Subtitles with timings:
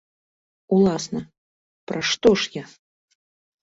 [0.77, 1.21] Уласна,
[1.93, 2.69] пра што ж я?